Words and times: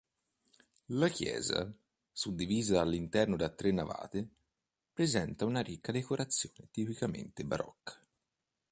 La 0.97 1.09
chiesa, 1.09 1.71
suddivisa 2.11 2.81
all'interno 2.81 3.35
da 3.35 3.49
tre 3.49 3.71
navate, 3.71 4.27
presenta 4.91 5.45
una 5.45 5.61
ricca 5.61 5.91
decorazione 5.91 6.69
tipicamente 6.71 7.43
barocca. 7.45 7.99